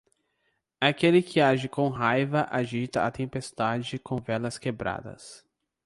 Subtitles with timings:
[0.81, 5.45] Aquele que age com raiva agita a tempestade com velas quebradas.